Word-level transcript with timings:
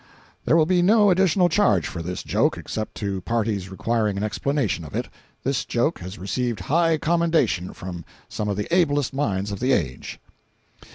[There 0.45 0.57
will 0.57 0.65
be 0.65 0.81
no 0.81 1.11
additional 1.11 1.47
charge 1.47 1.85
for 1.87 2.01
this 2.01 2.23
joke, 2.23 2.57
except 2.57 2.95
to 2.95 3.21
parties 3.21 3.69
requiring 3.69 4.17
an 4.17 4.23
explanation 4.23 4.83
of 4.83 4.95
it. 4.95 5.07
This 5.43 5.63
joke 5.63 5.99
has 5.99 6.17
received 6.17 6.61
high 6.61 6.97
commendation 6.97 7.71
from 7.73 8.03
some 8.27 8.49
of 8.49 8.57
the 8.57 8.65
ablest 8.75 9.13
minds 9.13 9.51
of 9.51 9.59
the 9.59 9.73
age. 9.73 10.19